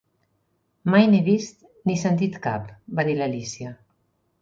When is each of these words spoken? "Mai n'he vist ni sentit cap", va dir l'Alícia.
"Mai 0.93 1.09
n'he 1.11 1.19
vist 1.27 1.63
ni 1.91 1.99
sentit 2.07 2.43
cap", 2.49 2.75
va 3.01 3.09
dir 3.11 3.19
l'Alícia. 3.23 3.79